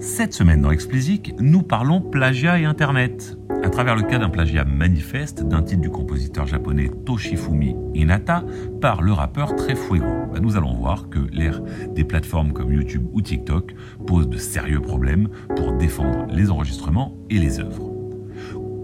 Cette 0.00 0.32
semaine 0.32 0.62
dans 0.62 0.70
Explicit, 0.70 1.34
nous 1.40 1.62
parlons 1.62 2.00
plagiat 2.00 2.58
et 2.58 2.64
Internet. 2.64 3.36
À 3.62 3.68
travers 3.68 3.94
le 3.94 4.02
cas 4.02 4.16
d'un 4.18 4.30
plagiat 4.30 4.64
manifeste 4.64 5.42
d'un 5.42 5.62
titre 5.62 5.82
du 5.82 5.90
compositeur 5.90 6.46
japonais 6.46 6.90
Toshifumi 7.04 7.76
Inata 7.94 8.42
par 8.80 9.02
le 9.02 9.12
rappeur 9.12 9.54
Trefuego, 9.56 10.06
bah, 10.32 10.40
nous 10.40 10.56
allons 10.56 10.72
voir 10.72 11.10
que 11.10 11.18
l'ère 11.34 11.60
des 11.94 12.04
plateformes 12.04 12.54
comme 12.54 12.72
YouTube 12.72 13.06
ou 13.12 13.20
TikTok 13.20 13.74
pose 14.06 14.30
de 14.30 14.38
sérieux 14.38 14.80
problèmes 14.80 15.28
pour 15.54 15.74
défendre 15.74 16.24
les 16.30 16.50
enregistrements 16.50 17.18
et 17.28 17.38
les 17.38 17.60
œuvres. 17.60 17.92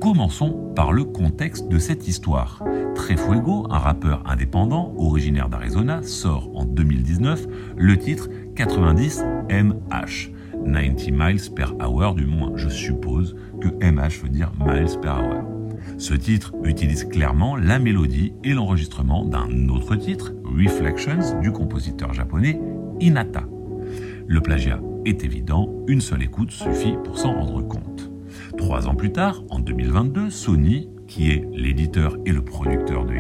Commençons 0.03 0.75
par 0.77 0.93
le 0.93 1.05
contexte 1.05 1.67
de 1.69 1.79
cette 1.79 2.07
histoire. 2.07 2.63
Trefuego, 2.95 3.67
un 3.71 3.79
rappeur 3.79 4.23
indépendant 4.27 4.93
originaire 4.99 5.49
d'Arizona, 5.49 6.03
sort 6.03 6.51
en 6.55 6.67
2019 6.67 7.47
le 7.79 7.97
titre 7.97 8.29
90 8.55 9.25
MH 9.49 10.36
90 10.67 11.13
miles 11.13 11.51
per 11.55 11.73
hour 11.81 12.15
du 12.15 12.27
moins. 12.27 12.53
Je 12.57 12.69
suppose 12.69 13.37
que 13.61 13.69
MH 13.69 14.23
veut 14.23 14.29
dire 14.29 14.53
miles 14.59 14.99
per 15.01 15.11
hour. 15.11 15.45
Ce 15.99 16.15
titre 16.15 16.53
utilise 16.65 17.05
clairement 17.05 17.57
la 17.57 17.79
mélodie 17.79 18.33
et 18.45 18.53
l'enregistrement 18.53 19.25
d'un 19.25 19.69
autre 19.69 19.97
titre, 19.97 20.35
Reflections, 20.45 21.41
du 21.41 21.53
compositeur 21.53 22.13
japonais 22.13 22.61
Inata. 23.01 23.45
Le 24.27 24.41
plagiat 24.41 24.81
est 25.05 25.25
évident, 25.25 25.71
une 25.87 26.01
seule 26.01 26.23
écoute 26.23 26.51
suffit 26.51 26.97
pour 27.05 27.19
s'en 27.19 27.33
rendre 27.33 27.63
compte. 27.63 28.11
Trois 28.59 28.89
ans 28.89 28.95
plus 28.95 29.13
tard, 29.13 29.43
en 29.51 29.61
2022, 29.61 30.31
Sony 30.31 30.89
qui 31.07 31.31
est 31.31 31.49
l'éditeur 31.53 32.17
et 32.27 32.33
le 32.33 32.43
producteur 32.43 33.05
de, 33.05 33.15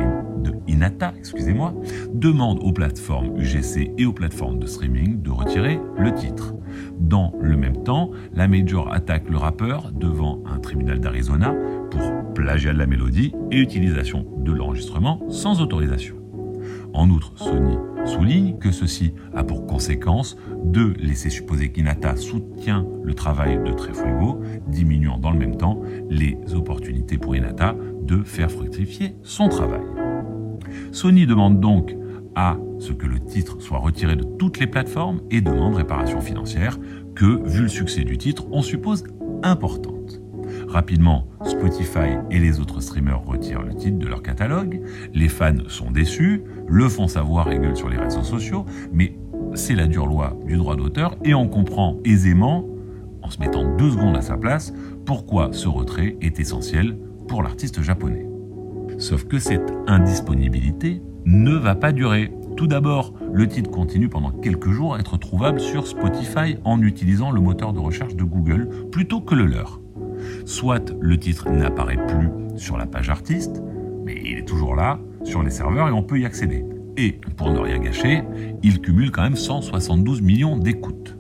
Inata, 0.69 1.15
excusez-moi, 1.17 1.75
demande 2.13 2.59
aux 2.63 2.73
plateformes 2.73 3.37
UGC 3.37 3.93
et 3.99 4.07
aux 4.07 4.13
plateformes 4.13 4.59
de 4.59 4.67
streaming 4.67 5.23
de 5.23 5.31
retirer 5.31 5.81
le 5.97 6.13
titre. 6.13 6.55
Dans 6.99 7.33
le 7.41 7.57
même 7.57 7.83
temps, 7.85 8.11
la 8.35 8.49
Major 8.49 8.93
attaque 8.93 9.29
le 9.31 9.37
rappeur 9.37 9.93
devant 9.93 10.43
un 10.47 10.59
tribunal 10.59 11.01
d'Arizona 11.01 11.55
pour 11.91 12.03
plagiat 12.35 12.73
de 12.73 12.79
la 12.79 12.87
mélodie 12.87 13.33
et 13.51 13.59
utilisation 13.59 14.27
de 14.39 14.53
l'enregistrement 14.53 15.21
sans 15.29 15.61
autorisation. 15.61 16.17
En 16.93 17.11
outre, 17.11 17.33
Sony 17.37 17.77
souligne 18.05 18.59
que 18.59 18.71
ceci 18.71 19.13
a 19.35 19.45
pour 19.45 19.67
conséquence 19.67 20.37
de 20.65 20.95
laisser 20.99 21.31
supposer 21.31 21.71
qu'Inata 21.71 22.17
soutient 22.17 22.87
le 23.03 23.15
travail 23.15 23.61
de 23.65 23.73
Trefuego, 23.73 24.41
diminuant 24.69 25.19
dans 25.19 25.31
le 25.31 25.39
même 25.39 25.57
temps 25.57 25.81
les 26.09 26.39
opportunités 26.55 27.19
pour 27.19 27.37
Inata 27.37 27.75
de 28.03 28.23
faire 28.23 28.51
fructifier 28.51 29.17
son 29.23 29.49
travail. 29.49 29.96
Sony 30.97 31.27
demande 31.27 31.61
donc 31.61 31.95
à 32.35 32.57
ce 32.79 32.95
que 32.95 33.05
le 33.05 33.21
titre 33.21 33.61
soit 33.61 33.77
retiré 33.77 34.17
de 34.17 34.25
toutes 34.25 34.59
les 34.59 34.67
plateformes 34.67 35.21
et 35.31 35.43
demande 35.43 35.75
réparation 35.75 36.23
financière 36.23 36.79
que, 37.15 37.47
vu 37.47 37.61
le 37.61 37.69
succès 37.69 38.03
du 38.03 38.17
titre, 38.17 38.47
on 38.51 38.63
suppose 38.63 39.05
importante. 39.43 40.23
Rapidement, 40.69 41.29
Spotify 41.45 42.17
et 42.31 42.39
les 42.39 42.61
autres 42.61 42.81
streamers 42.81 43.23
retirent 43.27 43.61
le 43.61 43.75
titre 43.75 43.99
de 43.99 44.07
leur 44.07 44.23
catalogue. 44.23 44.81
Les 45.13 45.29
fans 45.29 45.69
sont 45.69 45.91
déçus, 45.91 46.45
le 46.67 46.89
font 46.89 47.09
savoir 47.09 47.53
et 47.53 47.59
gueulent 47.59 47.77
sur 47.77 47.91
les 47.91 47.99
réseaux 47.99 48.23
sociaux, 48.23 48.65
mais 48.91 49.19
c'est 49.53 49.75
la 49.75 49.89
dure 49.89 50.07
loi 50.07 50.35
du 50.47 50.57
droit 50.57 50.77
d'auteur 50.77 51.15
et 51.25 51.35
on 51.35 51.47
comprend 51.47 51.99
aisément, 52.07 52.65
en 53.21 53.29
se 53.29 53.39
mettant 53.39 53.77
deux 53.77 53.91
secondes 53.91 54.17
à 54.17 54.23
sa 54.23 54.39
place, 54.39 54.73
pourquoi 55.05 55.51
ce 55.53 55.69
retrait 55.69 56.17
est 56.23 56.41
essentiel 56.41 56.97
pour 57.29 57.43
l'artiste 57.43 57.83
japonais. 57.83 58.26
Sauf 58.99 59.25
que 59.25 59.39
cette 59.39 59.73
indisponibilité 59.87 61.03
ne 61.27 61.55
va 61.55 61.75
pas 61.75 61.93
durer. 61.93 62.33
Tout 62.57 62.67
d'abord, 62.67 63.13
le 63.33 63.47
titre 63.47 63.71
continue 63.71 64.09
pendant 64.09 64.31
quelques 64.31 64.71
jours 64.71 64.95
à 64.95 65.01
être 65.01 65.19
trouvable 65.19 65.61
sur 65.61 65.87
Spotify 65.87 66.57
en 66.65 66.81
utilisant 66.81 67.31
le 67.31 67.41
moteur 67.41 67.73
de 67.75 67.79
recherche 67.79 68.17
de 68.17 68.25
Google 68.25 68.71
plutôt 68.91 69.21
que 69.21 69.35
le 69.35 69.45
leur. 69.45 69.81
Soit 70.47 70.95
le 70.99 71.19
titre 71.19 71.51
n'apparaît 71.51 72.05
plus 72.07 72.31
sur 72.57 72.79
la 72.79 72.87
page 72.87 73.11
artiste, 73.11 73.63
mais 74.05 74.17
il 74.25 74.39
est 74.39 74.49
toujours 74.49 74.75
là 74.75 74.99
sur 75.25 75.43
les 75.43 75.51
serveurs 75.51 75.89
et 75.89 75.93
on 75.93 76.03
peut 76.03 76.19
y 76.19 76.25
accéder. 76.25 76.65
Et 76.97 77.21
pour 77.37 77.53
ne 77.53 77.59
rien 77.59 77.79
gâcher, 77.79 78.23
il 78.63 78.81
cumule 78.81 79.11
quand 79.11 79.23
même 79.23 79.37
172 79.37 80.23
millions 80.23 80.57
d'écoutes. 80.57 81.19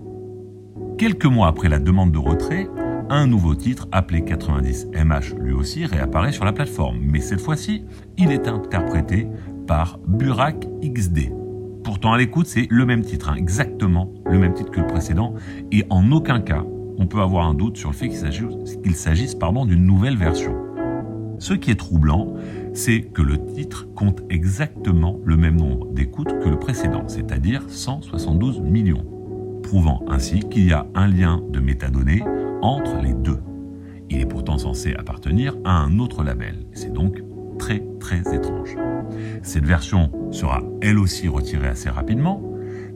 Quelques 0.96 1.26
mois 1.26 1.48
après 1.48 1.68
la 1.68 1.78
demande 1.78 2.12
de 2.12 2.18
retrait, 2.18 2.68
un 3.08 3.26
nouveau 3.26 3.54
titre 3.54 3.88
appelé 3.92 4.20
90MH 4.20 5.38
lui 5.38 5.52
aussi 5.52 5.86
réapparaît 5.86 6.32
sur 6.32 6.44
la 6.44 6.52
plateforme, 6.52 6.98
mais 7.00 7.20
cette 7.20 7.40
fois-ci, 7.40 7.84
il 8.18 8.30
est 8.30 8.48
interprété 8.48 9.28
par 9.66 9.98
Burak 10.06 10.66
XD. 10.82 11.32
Pourtant 11.84 12.12
à 12.12 12.18
l'écoute, 12.18 12.46
c'est 12.46 12.66
le 12.70 12.84
même 12.84 13.02
titre, 13.02 13.28
hein, 13.28 13.34
exactement 13.36 14.12
le 14.26 14.38
même 14.38 14.54
titre 14.54 14.70
que 14.70 14.80
le 14.80 14.86
précédent, 14.86 15.34
et 15.70 15.84
en 15.90 16.10
aucun 16.10 16.40
cas 16.40 16.64
on 16.98 17.06
peut 17.06 17.20
avoir 17.20 17.46
un 17.46 17.54
doute 17.54 17.76
sur 17.76 17.90
le 17.90 17.94
fait 17.94 18.08
qu'il 18.08 18.96
s'agisse 18.96 19.36
d'une 19.38 19.84
nouvelle 19.84 20.16
version. 20.16 20.54
Ce 21.38 21.52
qui 21.52 21.70
est 21.70 21.76
troublant, 21.76 22.34
c'est 22.72 23.02
que 23.02 23.20
le 23.20 23.44
titre 23.52 23.86
compte 23.94 24.22
exactement 24.30 25.20
le 25.24 25.36
même 25.36 25.56
nombre 25.56 25.92
d'écoutes 25.92 26.38
que 26.40 26.48
le 26.48 26.58
précédent, 26.58 27.04
c'est-à-dire 27.06 27.62
172 27.68 28.60
millions, 28.60 29.04
prouvant 29.62 30.02
ainsi 30.08 30.40
qu'il 30.40 30.66
y 30.66 30.72
a 30.72 30.86
un 30.94 31.06
lien 31.06 31.42
de 31.50 31.60
métadonnées 31.60 32.22
entre 32.62 33.00
les 33.02 33.14
deux. 33.14 33.40
Il 34.10 34.20
est 34.20 34.26
pourtant 34.26 34.58
censé 34.58 34.94
appartenir 34.94 35.56
à 35.64 35.72
un 35.72 35.98
autre 35.98 36.22
label, 36.22 36.66
c'est 36.72 36.92
donc 36.92 37.22
très 37.58 37.82
très 37.98 38.20
étrange. 38.34 38.76
Cette 39.42 39.64
version 39.64 40.10
sera 40.30 40.62
elle 40.80 40.98
aussi 40.98 41.28
retirée 41.28 41.68
assez 41.68 41.90
rapidement, 41.90 42.42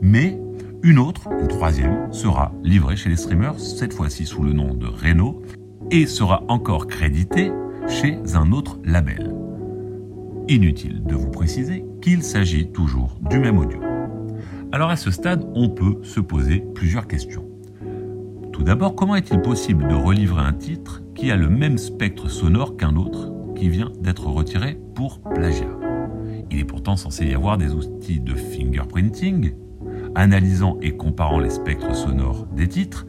mais 0.01 0.39
une 0.83 0.99
autre, 0.99 1.29
une 1.39 1.47
troisième, 1.47 2.11
sera 2.11 2.53
livrée 2.63 2.95
chez 2.95 3.09
les 3.09 3.15
streamers, 3.15 3.59
cette 3.59 3.93
fois-ci 3.93 4.25
sous 4.25 4.43
le 4.43 4.53
nom 4.53 4.73
de 4.73 4.87
Reno, 4.87 5.41
et 5.91 6.05
sera 6.05 6.43
encore 6.47 6.87
créditée 6.87 7.51
chez 7.87 8.17
un 8.35 8.51
autre 8.51 8.79
label. 8.83 9.35
Inutile 10.47 11.03
de 11.03 11.15
vous 11.15 11.29
préciser 11.29 11.85
qu'il 12.01 12.23
s'agit 12.23 12.71
toujours 12.71 13.17
du 13.29 13.37
même 13.37 13.57
audio. 13.57 13.79
Alors 14.71 14.89
à 14.89 14.95
ce 14.95 15.11
stade, 15.11 15.45
on 15.53 15.69
peut 15.69 15.97
se 16.01 16.19
poser 16.19 16.63
plusieurs 16.73 17.07
questions. 17.07 17.50
Tout 18.61 18.65
d'abord, 18.65 18.93
comment 18.93 19.15
est-il 19.15 19.41
possible 19.41 19.87
de 19.87 19.95
relivrer 19.95 20.43
un 20.43 20.53
titre 20.53 21.01
qui 21.15 21.31
a 21.31 21.35
le 21.35 21.49
même 21.49 21.79
spectre 21.79 22.29
sonore 22.29 22.77
qu'un 22.77 22.95
autre 22.95 23.31
qui 23.55 23.69
vient 23.69 23.91
d'être 23.99 24.27
retiré 24.27 24.77
pour 24.93 25.19
plagiat? 25.19 25.79
Il 26.51 26.59
est 26.59 26.63
pourtant 26.63 26.95
censé 26.95 27.25
y 27.25 27.33
avoir 27.33 27.57
des 27.57 27.73
outils 27.73 28.19
de 28.19 28.35
fingerprinting 28.35 29.55
analysant 30.13 30.77
et 30.79 30.95
comparant 30.95 31.39
les 31.39 31.49
spectres 31.49 31.95
sonores 31.95 32.45
des 32.55 32.67
titres 32.67 33.07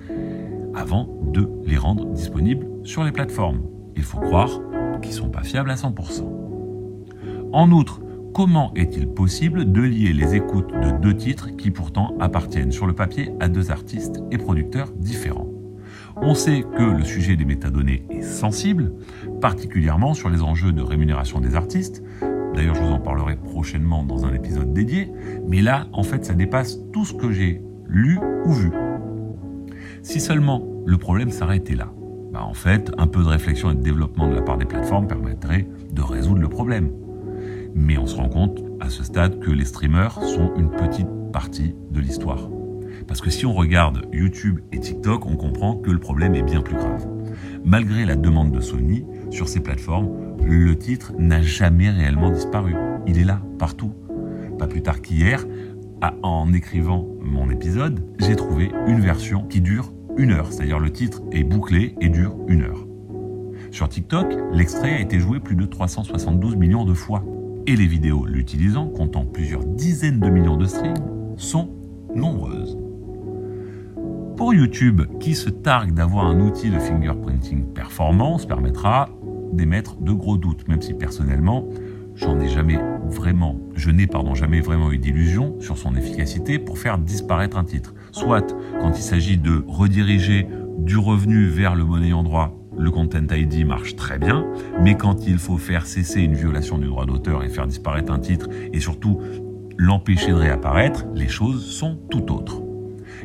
avant 0.74 1.20
de 1.22 1.46
les 1.66 1.76
rendre 1.76 2.06
disponibles 2.06 2.66
sur 2.82 3.04
les 3.04 3.12
plateformes. 3.12 3.60
Il 3.94 4.04
faut 4.04 4.20
croire 4.20 4.58
qu'ils 5.02 5.10
ne 5.10 5.16
sont 5.16 5.28
pas 5.28 5.42
fiables 5.42 5.70
à 5.70 5.74
100%. 5.74 6.24
En 7.52 7.70
outre, 7.72 8.00
comment 8.32 8.72
est-il 8.74 9.08
possible 9.08 9.70
de 9.70 9.82
lier 9.82 10.12
les 10.12 10.34
écoutes 10.34 10.72
de 10.72 10.90
deux 10.90 11.16
titres 11.16 11.56
qui 11.56 11.70
pourtant 11.70 12.14
appartiennent 12.20 12.72
sur 12.72 12.86
le 12.86 12.94
papier 12.94 13.32
à 13.40 13.48
deux 13.48 13.70
artistes 13.70 14.22
et 14.30 14.38
producteurs 14.38 14.92
différents? 14.92 15.48
On 16.16 16.34
sait 16.34 16.62
que 16.76 16.82
le 16.82 17.04
sujet 17.04 17.36
des 17.36 17.44
métadonnées 17.44 18.04
est 18.10 18.22
sensible, 18.22 18.92
particulièrement 19.40 20.14
sur 20.14 20.28
les 20.28 20.42
enjeux 20.42 20.72
de 20.72 20.82
rémunération 20.82 21.40
des 21.40 21.54
artistes, 21.54 22.02
D'ailleurs, 22.54 22.74
je 22.74 22.82
vous 22.82 22.92
en 22.92 23.00
parlerai 23.00 23.36
prochainement 23.36 24.04
dans 24.04 24.26
un 24.26 24.34
épisode 24.34 24.72
dédié. 24.72 25.10
Mais 25.48 25.62
là, 25.62 25.86
en 25.92 26.02
fait, 26.02 26.24
ça 26.24 26.34
dépasse 26.34 26.78
tout 26.92 27.04
ce 27.04 27.14
que 27.14 27.32
j'ai 27.32 27.62
lu 27.86 28.18
ou 28.44 28.52
vu. 28.52 28.70
Si 30.02 30.20
seulement 30.20 30.62
le 30.84 30.98
problème 30.98 31.30
s'arrêtait 31.30 31.74
là, 31.74 31.88
bah 32.32 32.42
en 32.44 32.54
fait, 32.54 32.92
un 32.98 33.06
peu 33.06 33.22
de 33.22 33.28
réflexion 33.28 33.70
et 33.70 33.74
de 33.74 33.82
développement 33.82 34.28
de 34.28 34.34
la 34.34 34.42
part 34.42 34.58
des 34.58 34.64
plateformes 34.64 35.06
permettrait 35.06 35.66
de 35.92 36.02
résoudre 36.02 36.40
le 36.40 36.48
problème. 36.48 36.90
Mais 37.74 37.98
on 37.98 38.06
se 38.06 38.16
rend 38.16 38.28
compte 38.28 38.62
à 38.80 38.90
ce 38.90 39.04
stade 39.04 39.40
que 39.40 39.50
les 39.50 39.64
streamers 39.64 40.20
sont 40.22 40.54
une 40.56 40.70
petite 40.70 41.08
partie 41.32 41.74
de 41.90 42.00
l'histoire. 42.00 42.48
Parce 43.06 43.20
que 43.20 43.30
si 43.30 43.46
on 43.46 43.52
regarde 43.52 44.06
YouTube 44.12 44.60
et 44.72 44.78
TikTok, 44.78 45.26
on 45.26 45.36
comprend 45.36 45.76
que 45.76 45.90
le 45.90 45.98
problème 45.98 46.34
est 46.34 46.42
bien 46.42 46.60
plus 46.60 46.76
grave. 46.76 47.06
Malgré 47.64 48.04
la 48.04 48.16
demande 48.16 48.52
de 48.52 48.60
Sony, 48.60 49.04
sur 49.30 49.48
ces 49.48 49.60
plateformes, 49.60 50.36
le 50.44 50.76
titre 50.76 51.12
n'a 51.18 51.40
jamais 51.40 51.90
réellement 51.90 52.30
disparu. 52.30 52.74
Il 53.06 53.18
est 53.18 53.24
là, 53.24 53.40
partout. 53.58 53.92
Pas 54.58 54.66
plus 54.66 54.82
tard 54.82 55.00
qu'hier, 55.00 55.46
en 56.22 56.52
écrivant 56.52 57.08
mon 57.20 57.50
épisode, 57.50 58.04
j'ai 58.18 58.36
trouvé 58.36 58.70
une 58.86 59.00
version 59.00 59.44
qui 59.44 59.60
dure 59.60 59.92
une 60.16 60.32
heure, 60.32 60.52
c'est-à-dire 60.52 60.78
le 60.78 60.90
titre 60.90 61.22
est 61.32 61.44
bouclé 61.44 61.94
et 62.00 62.08
dure 62.08 62.36
une 62.48 62.62
heure. 62.62 62.86
Sur 63.70 63.88
TikTok, 63.88 64.34
l'extrait 64.52 64.92
a 64.92 65.00
été 65.00 65.18
joué 65.18 65.40
plus 65.40 65.56
de 65.56 65.64
372 65.64 66.56
millions 66.56 66.84
de 66.84 66.92
fois. 66.92 67.24
Et 67.66 67.76
les 67.76 67.86
vidéos 67.86 68.26
l'utilisant, 68.26 68.88
comptant 68.88 69.24
plusieurs 69.24 69.64
dizaines 69.64 70.18
de 70.18 70.28
millions 70.28 70.56
de 70.56 70.66
streams, 70.66 71.36
sont 71.36 71.70
nombreuses. 72.12 72.76
Pour 74.36 74.52
YouTube, 74.52 75.02
qui 75.20 75.36
se 75.36 75.48
targue 75.48 75.94
d'avoir 75.94 76.26
un 76.26 76.40
outil 76.40 76.70
de 76.70 76.78
fingerprinting 76.80 77.66
performance, 77.72 78.46
permettra 78.46 79.10
d'émettre 79.52 79.96
de 80.00 80.12
gros 80.12 80.36
doutes, 80.36 80.66
même 80.66 80.82
si 80.82 80.92
personnellement, 80.92 81.68
j'en 82.16 82.40
ai 82.40 82.48
jamais 82.48 82.80
vraiment, 83.06 83.60
je 83.76 83.90
n'ai 83.90 84.08
pardon 84.08 84.34
jamais 84.34 84.60
vraiment 84.60 84.90
eu 84.90 84.98
d'illusion 84.98 85.60
sur 85.60 85.78
son 85.78 85.94
efficacité 85.94 86.58
pour 86.58 86.78
faire 86.78 86.98
disparaître 86.98 87.56
un 87.56 87.64
titre. 87.64 87.94
Soit 88.10 88.56
quand 88.80 88.90
il 88.98 89.02
s'agit 89.02 89.38
de 89.38 89.64
rediriger 89.68 90.48
du 90.78 90.96
revenu 90.96 91.46
vers 91.46 91.76
le 91.76 91.84
monnaie 91.84 92.12
en 92.12 92.24
droit, 92.24 92.61
le 92.82 92.90
Content 92.90 93.26
ID 93.30 93.64
marche 93.64 93.96
très 93.96 94.18
bien, 94.18 94.44
mais 94.80 94.96
quand 94.96 95.26
il 95.26 95.38
faut 95.38 95.56
faire 95.56 95.86
cesser 95.86 96.20
une 96.20 96.34
violation 96.34 96.78
du 96.78 96.86
droit 96.86 97.06
d'auteur 97.06 97.44
et 97.44 97.48
faire 97.48 97.66
disparaître 97.66 98.12
un 98.12 98.18
titre, 98.18 98.48
et 98.72 98.80
surtout 98.80 99.20
l'empêcher 99.78 100.28
de 100.28 100.36
réapparaître, 100.36 101.06
les 101.14 101.28
choses 101.28 101.64
sont 101.64 101.96
tout 102.10 102.32
autres. 102.32 102.60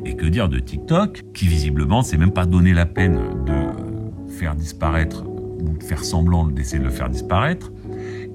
Et 0.05 0.15
que 0.15 0.25
dire 0.25 0.47
de 0.47 0.59
TikTok, 0.59 1.23
qui 1.33 1.47
visiblement 1.47 2.03
s'est 2.03 2.17
même 2.17 2.31
pas 2.31 2.45
donné 2.45 2.73
la 2.73 2.85
peine 2.85 3.19
de 3.45 4.31
faire 4.31 4.55
disparaître 4.55 5.25
ou 5.27 5.77
de 5.77 5.83
faire 5.83 6.03
semblant 6.03 6.45
d'essayer 6.45 6.79
de 6.79 6.83
le 6.83 6.91
faire 6.91 7.09
disparaître, 7.09 7.71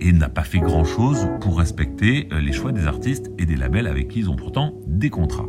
et 0.00 0.12
n'a 0.12 0.28
pas 0.28 0.42
fait 0.42 0.58
grand-chose 0.58 1.28
pour 1.40 1.58
respecter 1.58 2.28
les 2.32 2.52
choix 2.52 2.72
des 2.72 2.86
artistes 2.88 3.30
et 3.38 3.46
des 3.46 3.54
labels 3.54 3.86
avec 3.86 4.08
qui 4.08 4.20
ils 4.20 4.30
ont 4.30 4.36
pourtant 4.36 4.74
des 4.88 5.10
contrats. 5.10 5.48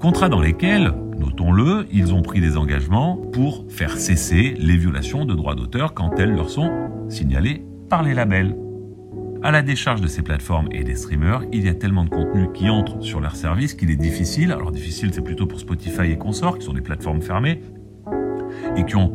Contrats 0.00 0.30
dans 0.30 0.40
lesquels, 0.40 0.94
notons-le, 1.22 1.86
ils 1.92 2.12
ont 2.14 2.22
pris 2.22 2.40
des 2.40 2.56
engagements 2.56 3.16
pour 3.16 3.64
faire 3.68 3.96
cesser 3.96 4.54
les 4.58 4.76
violations 4.76 5.24
de 5.24 5.34
droits 5.34 5.54
d'auteur 5.54 5.94
quand 5.94 6.18
elles 6.18 6.34
leur 6.34 6.50
sont 6.50 6.70
signalées 7.08 7.64
par 7.88 8.02
les 8.02 8.12
labels. 8.12 8.56
À 9.44 9.50
la 9.50 9.62
décharge 9.62 10.00
de 10.00 10.08
ces 10.08 10.22
plateformes 10.22 10.68
et 10.72 10.84
des 10.84 10.94
streamers, 10.94 11.42
il 11.52 11.64
y 11.64 11.68
a 11.68 11.74
tellement 11.74 12.04
de 12.04 12.10
contenu 12.10 12.48
qui 12.52 12.68
entre 12.68 13.02
sur 13.02 13.20
leur 13.20 13.36
service 13.36 13.74
qu'il 13.74 13.90
est 13.90 13.96
difficile, 13.96 14.52
alors 14.52 14.72
difficile 14.72 15.10
c'est 15.12 15.22
plutôt 15.22 15.46
pour 15.46 15.60
Spotify 15.60 16.10
et 16.10 16.18
consorts, 16.18 16.58
qui 16.58 16.66
sont 16.66 16.72
des 16.72 16.80
plateformes 16.80 17.22
fermées, 17.22 17.60
et 18.76 18.84
qui 18.84 18.96
ont 18.96 19.14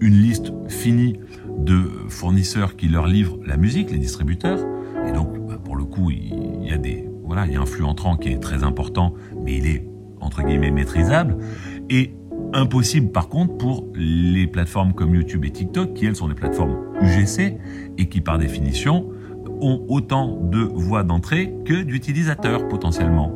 une 0.00 0.14
liste 0.14 0.52
finie 0.68 1.18
de 1.58 1.88
fournisseurs 2.08 2.76
qui 2.76 2.88
leur 2.88 3.06
livrent 3.06 3.38
la 3.46 3.56
musique, 3.56 3.90
les 3.90 3.98
distributeurs, 3.98 4.60
et 5.06 5.12
donc 5.12 5.38
bah, 5.46 5.58
pour 5.62 5.76
le 5.76 5.84
coup 5.84 6.10
il 6.10 6.66
y 6.66 6.72
a 6.72 6.78
des 6.78 7.08
voilà, 7.24 7.46
il 7.46 7.52
y 7.54 7.56
a 7.56 7.60
un 7.60 7.66
flux 7.66 7.84
entrant 7.84 8.16
qui 8.16 8.28
est 8.28 8.38
très 8.38 8.64
important, 8.64 9.14
mais 9.44 9.56
il 9.56 9.66
est 9.66 9.88
entre 10.24 10.42
guillemets 10.42 10.70
maîtrisable, 10.70 11.36
et 11.90 12.14
impossible 12.52 13.10
par 13.10 13.28
contre 13.28 13.56
pour 13.56 13.86
les 13.94 14.46
plateformes 14.46 14.92
comme 14.92 15.14
YouTube 15.14 15.44
et 15.44 15.50
TikTok, 15.50 15.94
qui 15.94 16.06
elles 16.06 16.16
sont 16.16 16.28
des 16.28 16.34
plateformes 16.34 16.76
UGC 17.00 17.58
et 17.98 18.08
qui 18.08 18.20
par 18.20 18.38
définition 18.38 19.10
ont 19.60 19.84
autant 19.88 20.36
de 20.40 20.60
voies 20.60 21.02
d'entrée 21.02 21.54
que 21.64 21.82
d'utilisateurs 21.82 22.68
potentiellement. 22.68 23.32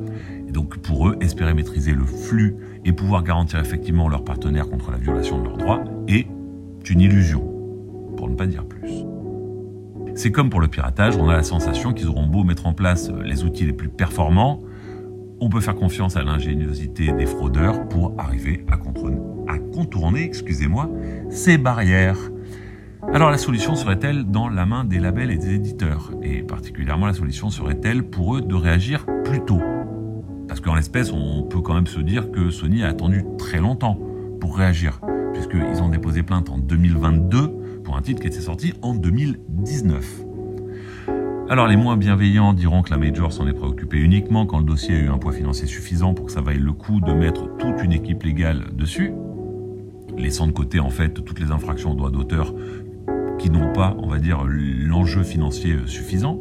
Et 0.49 0.53
donc 0.53 0.79
pour 0.79 1.09
eux, 1.09 1.17
espérer 1.21 1.55
maîtriser 1.55 1.93
le 1.93 2.05
flux 2.05 2.57
et 2.85 2.93
pouvoir 2.93 3.23
garantir 3.23 3.61
effectivement 3.61 4.09
leurs 4.09 4.25
partenaires 4.25 4.69
contre 4.69 4.91
la 4.91 4.99
violation 4.99 5.39
de 5.39 5.45
leurs 5.45 5.59
droits 5.59 5.85
est 6.09 6.27
une 6.89 7.01
illusion, 7.01 7.41
pour 8.17 8.29
ne 8.31 8.35
pas 8.35 8.47
dire 8.47 8.65
plus. 8.65 9.05
C'est 10.15 10.33
comme 10.33 10.51
pour 10.51 10.61
le 10.61 10.69
piratage, 10.69 11.17
on 11.17 11.29
a 11.29 11.37
la 11.37 11.43
sensation 11.43 11.93
qu'ils 11.93 12.09
auront 12.09 12.27
beau 12.27 12.45
mettre 12.45 12.67
en 12.67 12.73
place 12.73 13.11
les 13.25 13.45
outils 13.45 13.67
les 13.67 13.73
plus 13.73 13.89
performants, 13.89 14.61
on 15.41 15.49
peut 15.49 15.61
faire 15.61 15.77
confiance 15.77 16.17
à 16.17 16.23
l'ingéniosité 16.23 17.13
des 17.13 17.27
fraudeurs 17.27 17.89
pour 17.89 18.15
arriver 18.19 18.65
à 18.69 18.77
contourner, 19.59 20.25
excusez-moi, 20.25 20.91
ces 21.31 21.59
barrières. 21.59 22.19
Alors 23.13 23.31
la 23.31 23.39
solution 23.39 23.77
serait-elle 23.77 24.25
dans 24.25 24.49
la 24.49 24.67
main 24.67 24.85
des 24.85 24.99
labels 24.99 25.31
et 25.31 25.39
des 25.39 25.55
éditeurs? 25.55 26.11
Et 26.23 26.43
particulièrement 26.43 27.07
la 27.07 27.15
solution 27.15 27.49
serait-elle 27.51 28.03
pour 28.03 28.37
eux 28.37 28.41
de 28.43 28.55
réagir 28.55 29.07
plus 29.25 29.41
tôt? 29.41 29.61
Parce 30.49 30.61
qu'en 30.61 30.75
l'espèce, 30.75 31.13
on 31.13 31.43
peut 31.45 31.61
quand 31.61 31.75
même 31.75 31.87
se 31.87 32.01
dire 32.01 32.31
que 32.33 32.51
Sony 32.51 32.83
a 32.83 32.89
attendu 32.89 33.25
très 33.39 33.59
longtemps 33.59 33.99
pour 34.41 34.57
réagir, 34.57 35.01
puisqu'ils 35.33 35.83
ont 35.83 35.89
déposé 35.89 36.23
plainte 36.23 36.51
en 36.51 36.59
2022 36.59 37.83
pour 37.85 37.97
un 37.97 38.03
titre 38.03 38.21
qui 38.21 38.27
était 38.27 38.41
sorti 38.41 38.75
en 38.83 38.95
2019. 38.95 40.28
Alors 41.51 41.67
les 41.67 41.77
moins 41.77 41.97
bienveillants 41.97 42.53
diront 42.53 42.83
que 42.83 42.91
la 42.91 42.99
Major 42.99 43.33
s'en 43.33 43.47
est 43.47 43.55
préoccupée 43.55 43.97
uniquement 43.97 44.45
quand 44.45 44.59
le 44.59 44.65
dossier 44.65 44.97
a 44.97 44.99
eu 44.99 45.09
un 45.09 45.17
poids 45.17 45.33
financier 45.33 45.67
suffisant 45.67 46.13
pour 46.13 46.27
que 46.27 46.33
ça 46.33 46.43
vaille 46.43 46.59
le 46.59 46.75
coup 46.75 47.01
de 47.01 47.11
mettre 47.15 47.57
toute 47.57 47.83
une 47.83 47.93
équipe 47.93 48.23
légale 48.23 48.67
dessus, 48.75 49.15
laissant 50.19 50.47
de 50.47 50.53
côté 50.53 50.79
en 50.79 50.91
fait 50.91 51.25
toutes 51.25 51.41
les 51.41 51.51
infractions 51.51 51.93
aux 51.93 51.95
droits 51.95 52.11
d'auteur 52.11 52.55
qui 53.39 53.49
n'ont 53.49 53.73
pas, 53.73 53.97
on 53.99 54.09
va 54.09 54.19
dire, 54.19 54.45
l'enjeu 54.45 55.23
financier 55.23 55.79
suffisant. 55.87 56.39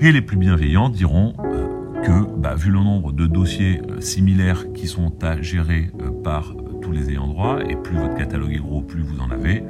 Et 0.00 0.12
les 0.12 0.22
plus 0.22 0.38
bienveillants 0.38 0.88
diront 0.88 1.34
euh, 1.44 2.02
que, 2.02 2.38
bah, 2.38 2.54
vu 2.54 2.70
le 2.70 2.80
nombre 2.80 3.12
de 3.12 3.26
dossiers 3.26 3.82
euh, 3.90 4.00
similaires 4.00 4.72
qui 4.72 4.86
sont 4.86 5.12
à 5.22 5.42
gérer 5.42 5.90
euh, 6.00 6.10
par 6.22 6.54
tous 6.80 6.90
les 6.90 7.10
ayants 7.10 7.26
droit, 7.26 7.58
et 7.68 7.76
plus 7.76 7.98
votre 7.98 8.14
catalogue 8.14 8.52
est 8.52 8.58
gros, 8.58 8.80
plus 8.80 9.02
vous 9.02 9.20
en 9.20 9.30
avez, 9.30 9.62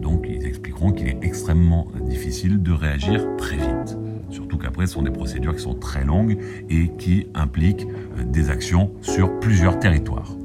donc 0.00 0.26
ils 0.28 0.46
expliqueront 0.46 0.92
qu'il 0.92 1.08
est 1.08 1.18
extrêmement 1.22 1.88
difficile 2.08 2.62
de 2.62 2.72
réagir 2.72 3.26
très 3.36 3.56
vite. 3.56 3.96
Surtout 4.30 4.58
qu'après, 4.58 4.86
ce 4.86 4.94
sont 4.94 5.02
des 5.02 5.10
procédures 5.10 5.54
qui 5.54 5.62
sont 5.62 5.74
très 5.74 6.04
longues 6.04 6.38
et 6.68 6.88
qui 6.98 7.26
impliquent 7.34 7.86
des 8.26 8.50
actions 8.50 8.90
sur 9.00 9.40
plusieurs 9.40 9.78
territoires. 9.78 10.36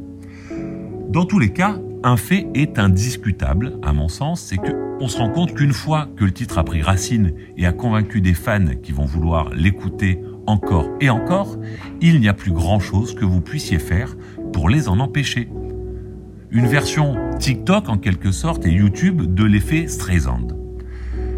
Dans 1.10 1.26
tous 1.26 1.40
les 1.40 1.52
cas, 1.52 1.78
un 2.04 2.18
fait 2.18 2.48
est 2.54 2.80
indiscutable, 2.80 3.80
à 3.82 3.94
mon 3.94 4.10
sens, 4.10 4.42
c'est 4.42 4.58
que 4.58 4.84
on 5.00 5.08
se 5.08 5.18
rend 5.18 5.30
compte 5.30 5.54
qu'une 5.54 5.74
fois 5.74 6.08
que 6.16 6.24
le 6.26 6.32
titre 6.32 6.58
a 6.58 6.64
pris 6.64 6.82
racine 6.82 7.34
et 7.58 7.66
a 7.66 7.72
convaincu 7.72 8.22
des 8.22 8.34
fans 8.34 8.76
qui 8.82 8.92
vont 8.92 9.06
vouloir 9.06 9.50
l'écouter 9.50 10.20
encore 10.46 10.90
et 11.02 11.10
encore, 11.10 11.58
il 12.02 12.20
n'y 12.20 12.28
a 12.28 12.34
plus 12.34 12.52
grand 12.52 12.80
chose 12.80 13.16
que 13.16 13.26
vous 13.26 13.42
puissiez 13.42 13.80
faire 13.80 14.16
pour 14.52 14.70
les 14.70 14.88
en 14.88 15.00
empêcher. 15.00 15.50
Une 16.56 16.68
version 16.68 17.16
TikTok 17.40 17.90
en 17.90 17.98
quelque 17.98 18.32
sorte 18.32 18.68
et 18.68 18.72
YouTube 18.72 19.34
de 19.34 19.44
l'effet 19.44 19.88
Streisand. 19.88 20.50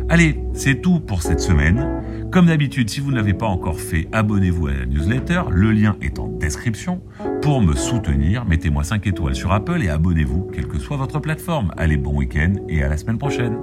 Allez, 0.09 0.41
c'est 0.53 0.81
tout 0.81 0.99
pour 0.99 1.21
cette 1.21 1.39
semaine. 1.39 1.87
Comme 2.33 2.47
d'habitude, 2.47 2.89
si 2.89 2.99
vous 2.99 3.11
ne 3.11 3.15
l'avez 3.15 3.33
pas 3.33 3.45
encore 3.45 3.79
fait, 3.79 4.09
abonnez-vous 4.11 4.67
à 4.67 4.73
la 4.73 4.85
newsletter. 4.85 5.43
Le 5.51 5.71
lien 5.71 5.95
est 6.01 6.19
en 6.19 6.27
description. 6.27 7.01
Pour 7.41 7.61
me 7.61 7.75
soutenir, 7.75 8.43
mettez-moi 8.43 8.83
5 8.83 9.07
étoiles 9.07 9.35
sur 9.35 9.53
Apple 9.53 9.81
et 9.81 9.87
abonnez-vous, 9.87 10.49
quelle 10.51 10.67
que 10.67 10.79
soit 10.79 10.97
votre 10.97 11.21
plateforme. 11.21 11.71
Allez, 11.77 11.95
bon 11.95 12.13
week-end 12.13 12.55
et 12.67 12.83
à 12.83 12.89
la 12.89 12.97
semaine 12.97 13.17
prochaine. 13.17 13.55